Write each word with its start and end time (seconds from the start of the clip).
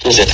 Ce 0.00 0.08
que 0.08 0.24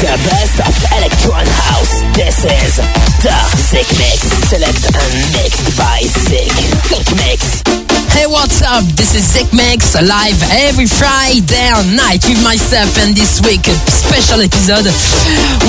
The 0.00 0.16
best 0.28 0.58
of 0.60 0.74
Electron 0.98 1.46
House. 1.46 2.02
This 2.12 2.44
is 2.44 2.76
the 3.22 3.32
Sick 3.56 3.86
Mix. 3.96 4.26
Select 4.48 4.84
and 4.94 5.32
mixed 5.32 5.76
by 5.78 6.00
Sick. 6.02 6.50
Sick 6.90 7.08
Mix. 7.16 7.62
Hey, 8.12 8.26
what's 8.26 8.60
up? 8.62 8.84
This 8.96 9.14
is 9.14 9.24
Sick 9.24 9.52
Mix, 9.52 9.94
live 9.94 10.42
every 10.66 10.86
Friday 10.86 11.70
night 11.94 12.24
with 12.28 12.42
myself 12.42 12.98
and 12.98 13.14
this 13.16 13.40
week 13.42 13.64
special 13.86 14.40
episode 14.42 14.86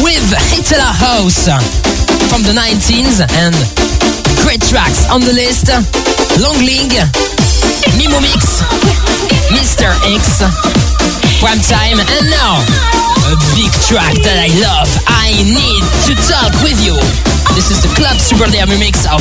with 0.03 0.25
Italo 0.57 0.89
House 0.89 1.45
from 2.29 2.41
the 2.43 2.53
19s 2.53 3.21
and 3.21 3.55
great 4.43 4.61
tracks 4.67 5.09
on 5.09 5.21
the 5.21 5.33
list. 5.33 5.69
Longling, 6.41 6.89
Mimo 7.97 8.19
Mix, 8.21 8.61
Mr. 9.53 9.89
X, 10.13 11.24
Prime 11.39 11.59
Time, 11.59 11.99
and 11.99 12.29
now 12.29 12.63
a 13.27 13.35
big 13.55 13.71
track 13.87 14.15
that 14.23 14.39
I 14.39 14.47
love. 14.61 14.87
I 15.07 15.35
need 15.43 15.83
to 16.07 16.13
talk 16.31 16.53
with 16.63 16.79
you. 16.79 16.95
This 17.55 17.71
is 17.71 17.81
the 17.81 17.91
Club 17.95 18.17
Super 18.19 18.49
Dare 18.49 18.65
remix 18.65 19.03
of 19.11 19.19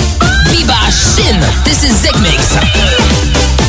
Biba 0.53 0.79
Shin. 0.95 1.41
This 1.65 1.83
is 1.83 1.93
Zick 2.01 2.15
Mix. 2.23 3.64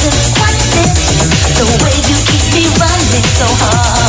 wasn't 0.00 0.36
quite 0.36 0.56
it, 0.80 0.94
the 1.58 1.66
way 1.84 1.96
you 2.08 2.16
keep 2.24 2.54
me 2.54 2.64
running 2.80 3.24
so 3.36 3.46
hard. 3.60 4.01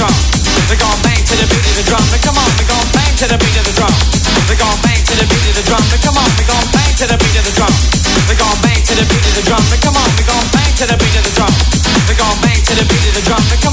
drum. 0.00 0.16
They 0.72 0.78
gon' 0.80 0.96
bang 1.04 1.20
to 1.20 1.34
the 1.36 1.46
beat 1.52 1.66
of 1.68 1.76
the 1.76 1.84
drum. 1.84 2.04
Now 2.08 2.20
come 2.24 2.38
on, 2.40 2.48
they 2.56 2.64
gon' 2.64 2.88
bang 2.96 3.12
to 3.20 3.26
the 3.28 3.36
beat 3.36 3.56
of 3.60 3.64
the 3.68 3.74
drum. 3.76 3.92
They 4.48 4.56
gon' 4.56 4.78
bang 4.80 5.00
to 5.04 5.14
the 5.20 5.26
beat 5.28 5.44
of 5.44 5.54
the 5.60 5.64
drum. 5.68 5.82
Now 5.92 6.00
come 6.00 6.16
on, 6.16 6.30
they 6.40 6.46
gon' 6.48 6.68
bang 6.72 6.92
to 6.96 7.04
the 7.04 7.16
beat 7.20 7.36
of 7.36 7.44
the 7.44 7.52
drum. 7.52 7.72
They 8.24 8.36
gon' 8.40 8.58
bang 8.64 8.80
to 8.80 8.94
the 8.96 9.04
beat 9.04 9.24
of 9.28 9.34
the 9.36 9.44
drum. 9.44 9.62
Now 9.68 9.76
come 9.84 9.96
on, 10.00 10.08
they 10.16 10.24
gon' 10.24 10.48
bang 10.56 10.72
to 10.80 10.84
the 10.88 10.96
beat 10.96 11.16
of 11.20 11.24
the 11.28 11.32
drum. 11.36 11.52
They 12.08 12.16
gon' 12.16 12.38
bang 12.40 12.60
to 12.64 12.72
the 12.80 12.84
beat 12.88 13.04
of 13.12 13.14
the 13.18 13.24
drum. 13.28 13.42
Now 13.44 13.60
come 13.60 13.69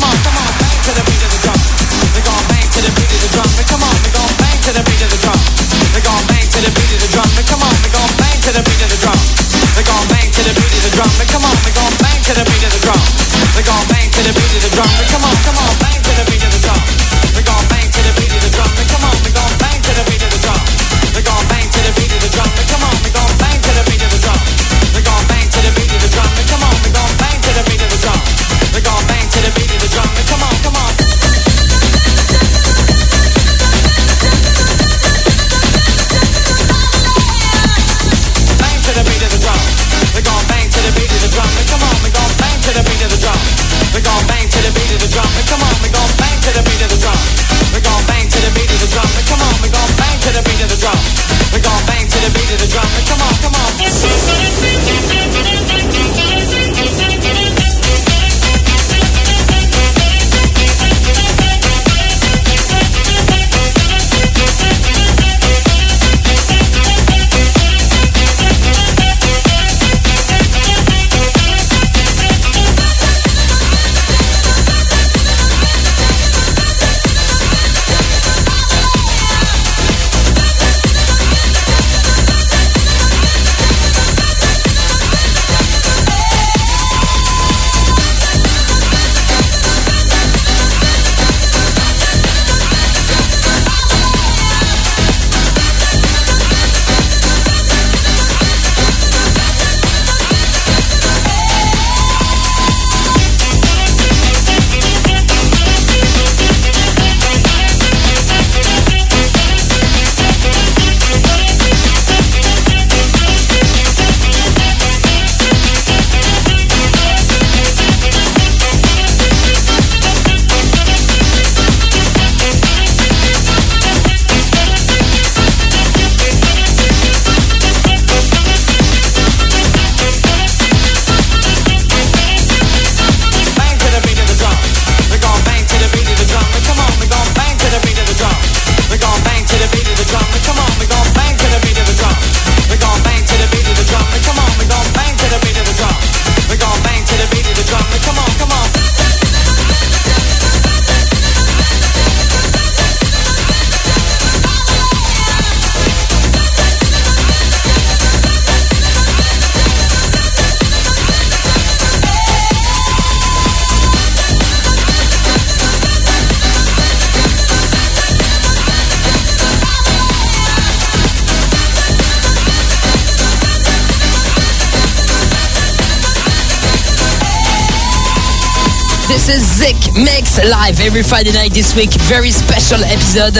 Mix 179.97 180.37
live 180.37 180.77
every 180.85 181.01
Friday 181.01 181.33
night 181.33 181.57
this 181.57 181.73
week. 181.73 181.89
Very 182.05 182.29
special 182.29 182.77
episode 182.85 183.33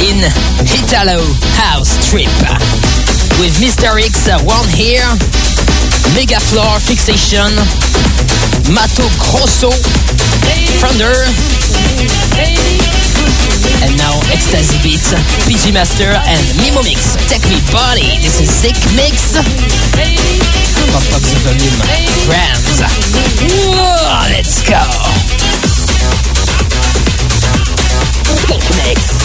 in 0.00 0.16
Italo 0.64 1.20
House 1.60 2.00
Trip 2.08 2.32
with 3.36 3.52
Mr. 3.60 3.92
X, 4.00 4.24
One 4.40 4.64
Here, 4.72 5.04
Mega 6.16 6.40
Floor 6.48 6.80
Fixation, 6.80 7.52
Mato 8.72 9.04
Grosso, 9.20 9.68
Thunder, 10.80 11.12
and 13.84 13.92
now 14.00 14.16
Ecstasy 14.32 14.80
Beats, 14.80 15.12
PG 15.44 15.76
Master, 15.76 16.08
and 16.08 16.40
Mimo 16.64 16.80
Mix. 16.88 17.20
Take 17.28 17.44
me 17.52 17.60
body. 17.68 18.16
This 18.24 18.40
is 18.40 18.48
Sick 18.48 18.80
Mix. 18.96 19.36
Pop 20.88 21.04
up 21.12 21.20
the 21.20 21.36
volume. 21.44 21.76
Friends. 22.24 22.80
Whoa, 23.44 24.24
let's 24.32 24.64
go. 24.64 25.27
Mix. 28.50 29.17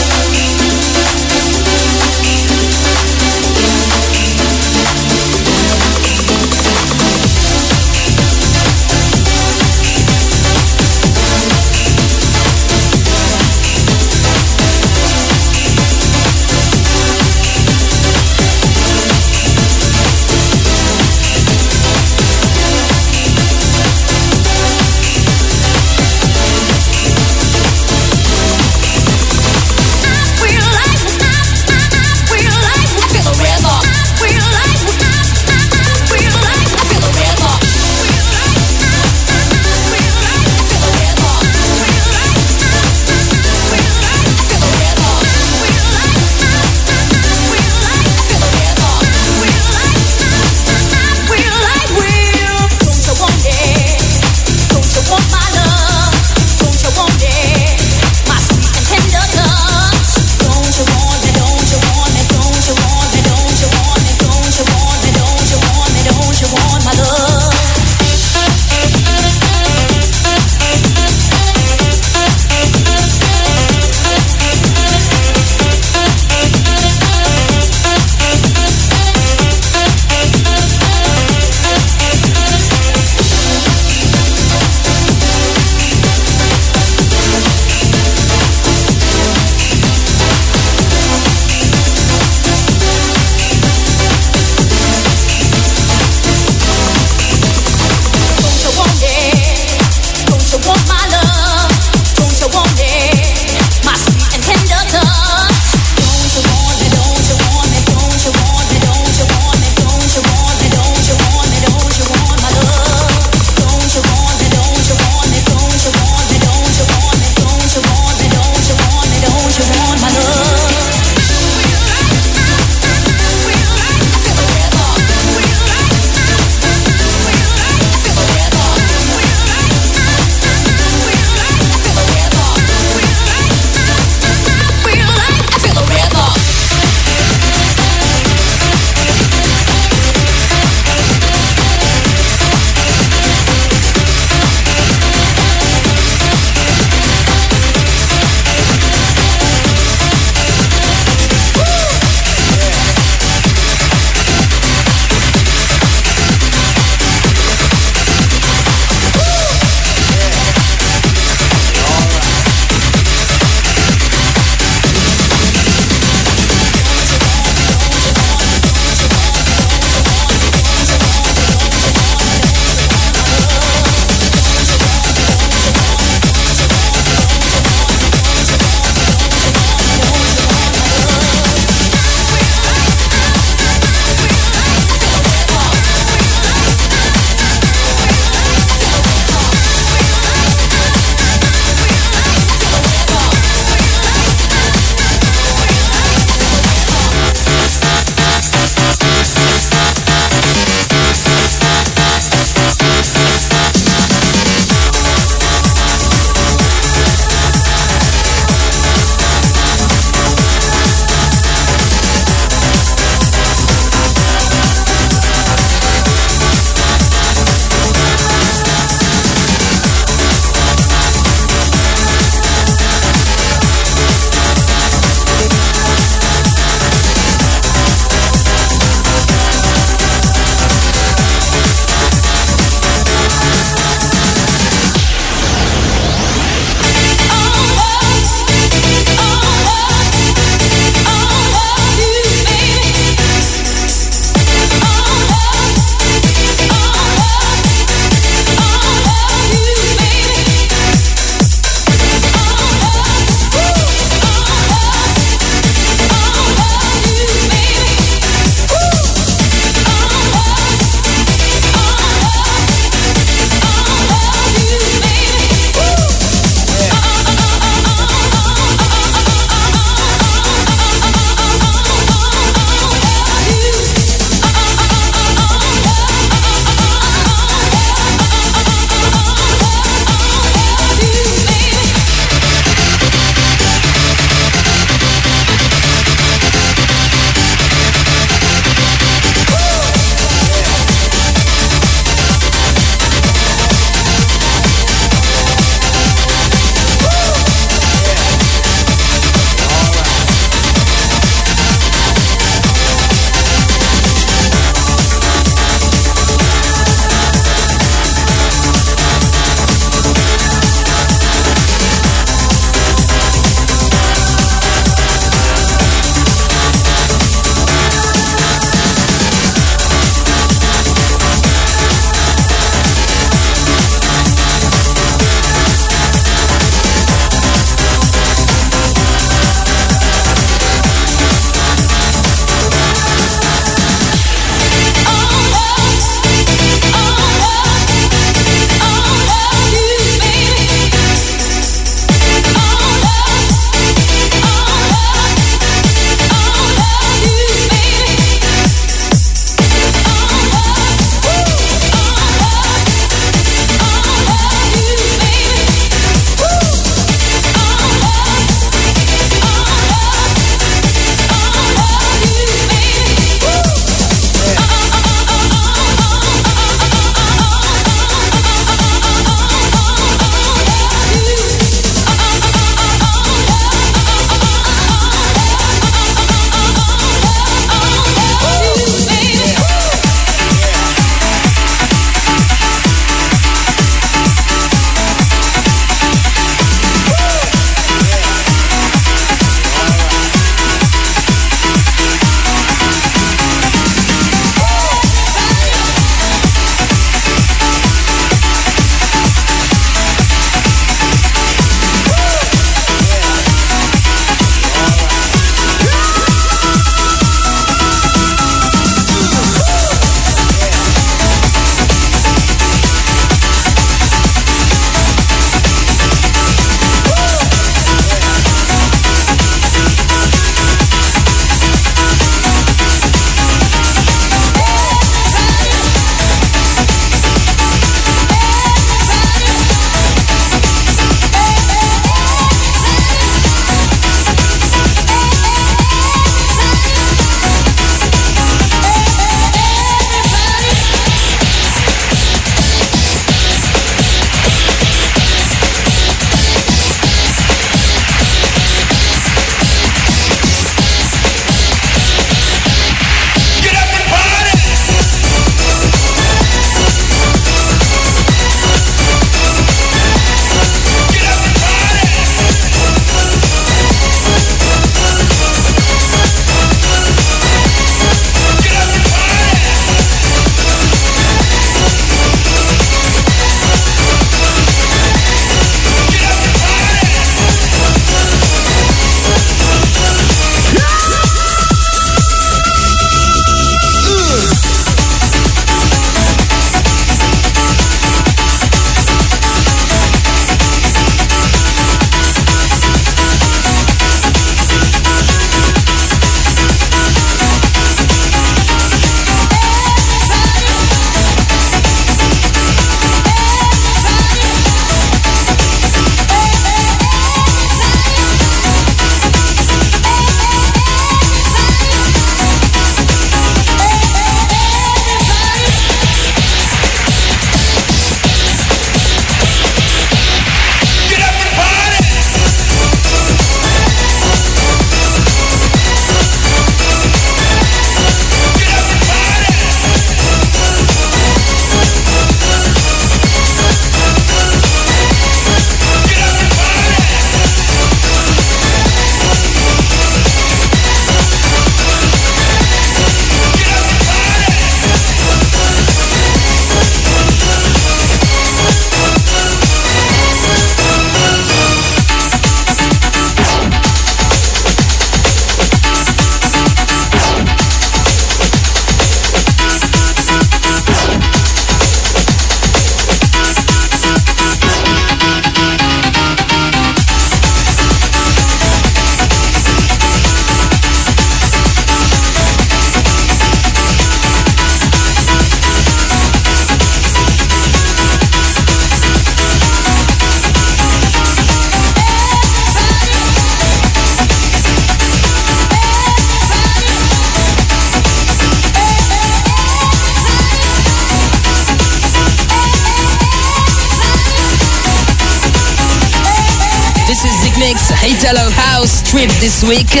Italo 598.24 598.48
House 598.72 599.02
trip 599.04 599.28
this 599.36 599.62
week. 599.68 600.00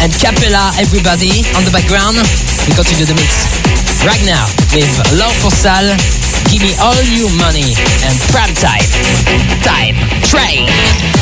And 0.00 0.10
Cappella, 0.16 0.72
everybody 0.80 1.44
on 1.52 1.64
the 1.68 1.70
background. 1.70 2.16
We 2.64 2.72
continue 2.72 3.04
the 3.04 3.12
mix 3.12 3.44
right 4.00 4.24
now 4.24 4.48
with 4.72 4.88
Love 5.20 5.36
for 5.44 5.50
Sal, 5.50 5.84
Give 6.48 6.62
Me 6.62 6.72
All 6.80 6.96
Your 7.12 7.28
Money, 7.36 7.76
and 8.08 8.16
Prime 8.32 8.54
Time. 8.56 8.88
Time. 9.60 9.92
Train. 10.24 11.13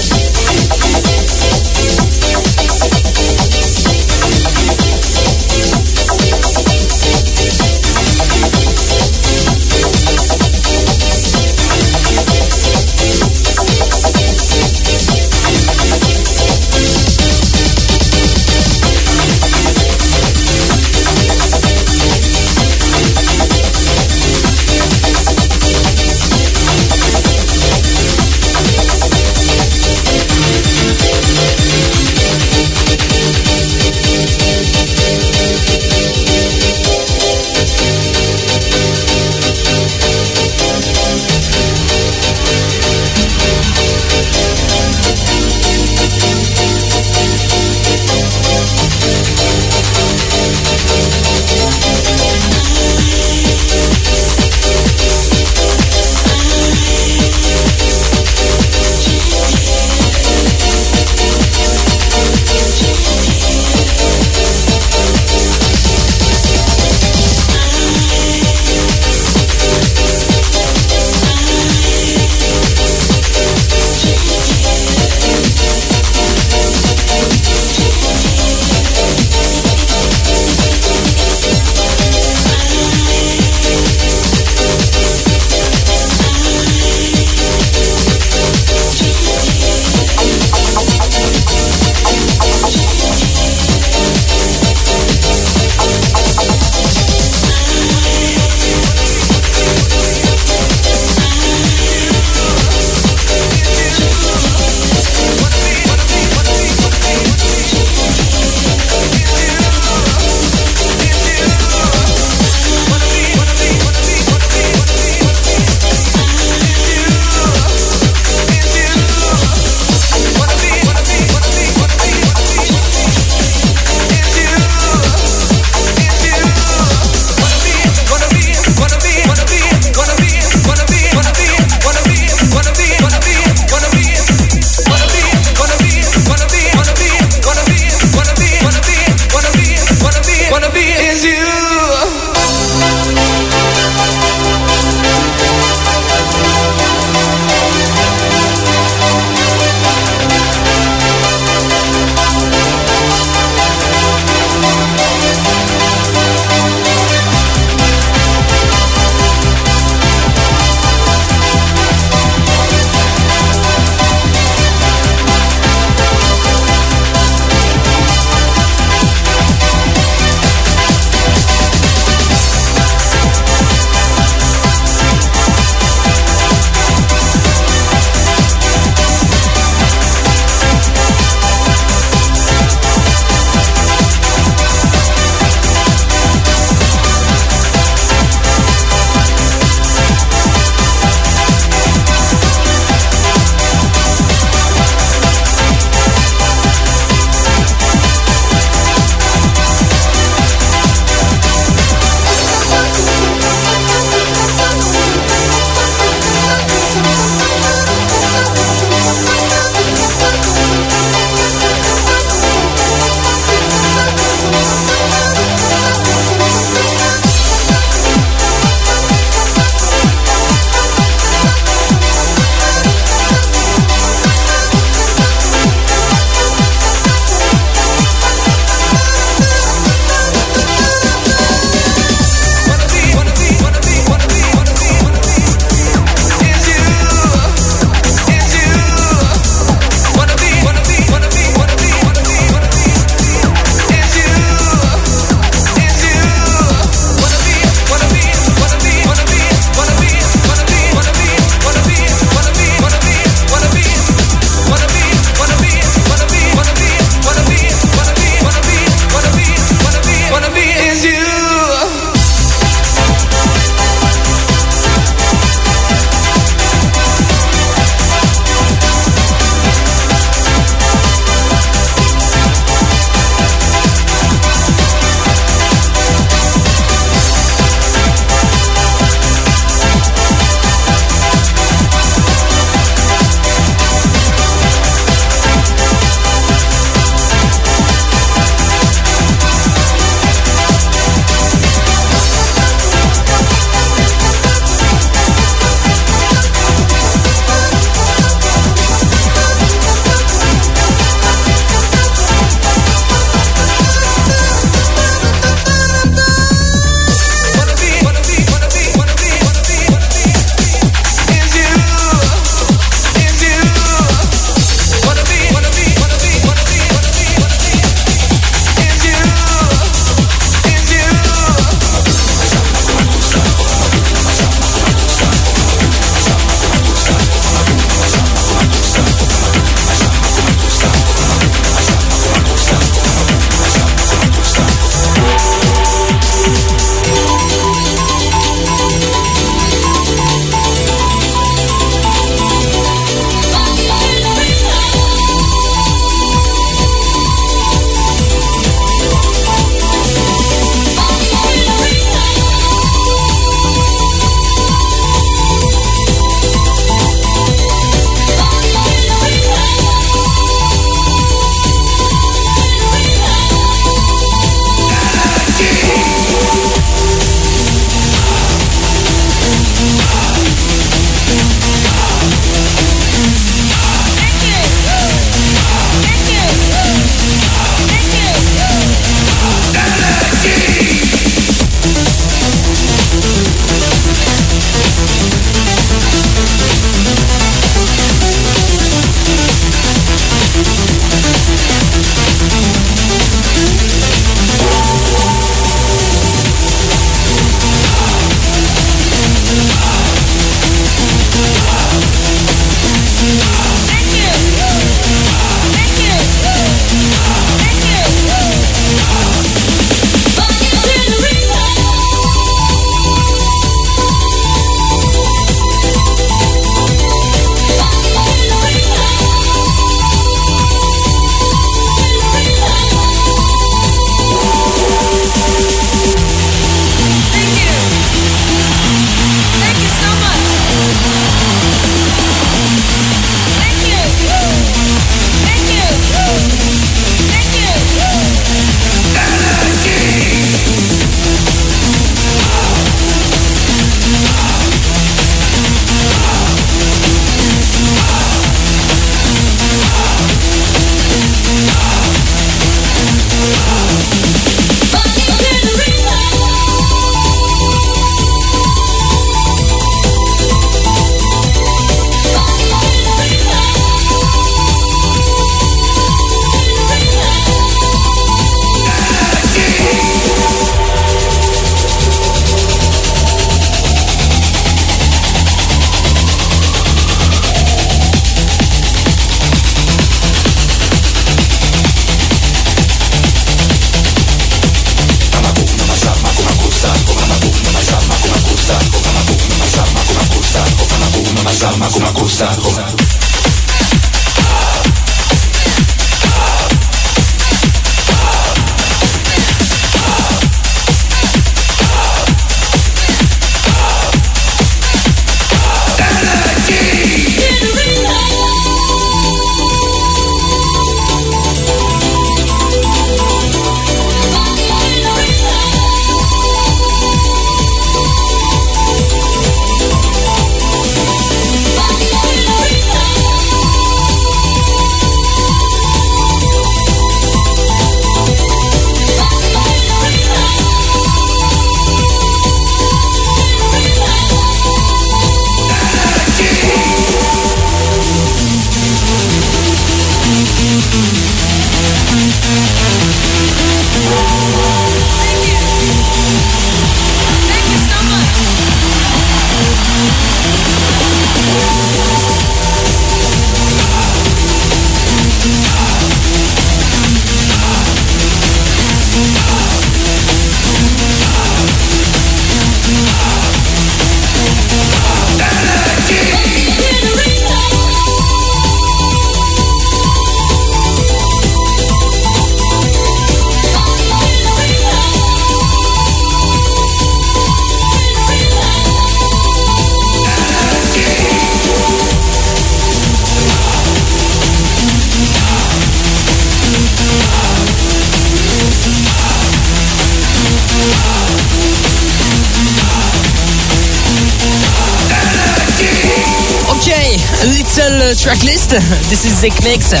Track 598.14 598.42
list. 598.42 598.70
This 599.10 599.24
is 599.24 599.38
Zik 599.38 599.54
Mix 599.62 599.92
uh, 599.94 600.00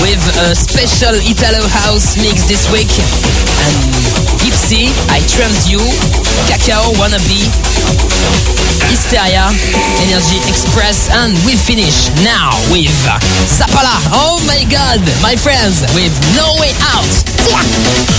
with 0.00 0.22
a 0.48 0.54
special 0.56 1.12
Italo 1.28 1.66
House 1.84 2.16
mix 2.16 2.48
this 2.48 2.70
week. 2.72 2.88
And 2.88 3.76
Gypsy, 4.40 4.88
I 5.12 5.20
Trans 5.28 5.68
You, 5.68 5.80
Cacao 6.48 6.88
Wannabe, 6.96 7.44
Hysteria, 8.88 9.52
Energy 10.08 10.40
Express, 10.48 11.12
and 11.12 11.36
we 11.44 11.56
finish 11.56 12.08
now 12.24 12.56
with 12.72 12.94
Zapala. 13.44 14.00
Oh 14.16 14.40
my 14.46 14.64
god, 14.72 15.00
my 15.20 15.36
friends, 15.36 15.84
with 15.92 16.14
No 16.32 16.48
Way 16.60 16.72
Out. 16.96 18.15